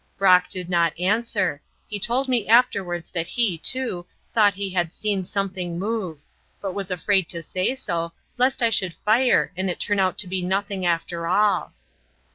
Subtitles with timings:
[0.17, 5.23] Brock did not answer; he told me afterwards that he, too, thought he had seen
[5.25, 6.23] something move,
[6.59, 10.27] but was afraid to say so lest I should fire and it turn out to
[10.27, 11.73] be nothing after all.